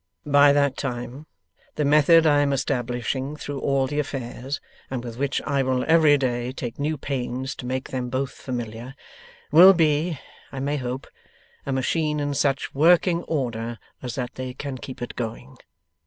By 0.25 0.51
that 0.51 0.77
time, 0.77 1.27
the 1.75 1.85
method 1.85 2.25
I 2.25 2.39
am 2.41 2.51
establishing 2.53 3.35
through 3.35 3.59
all 3.59 3.85
the 3.85 3.99
affairs, 3.99 4.59
and 4.89 5.03
with 5.03 5.15
which 5.15 5.43
I 5.43 5.61
will 5.61 5.85
every 5.87 6.17
day 6.17 6.51
take 6.53 6.79
new 6.79 6.97
pains 6.97 7.53
to 7.57 7.67
make 7.67 7.89
them 7.89 8.09
both 8.09 8.31
familiar, 8.31 8.95
will 9.51 9.73
be, 9.73 10.19
I 10.51 10.59
may 10.59 10.77
hope, 10.77 11.05
a 11.67 11.71
machine 11.71 12.19
in 12.19 12.33
such 12.33 12.73
working 12.73 13.21
order 13.27 13.77
as 14.01 14.15
that 14.15 14.33
they 14.33 14.55
can 14.55 14.79
keep 14.79 15.03
it 15.03 15.15
going. 15.15 15.57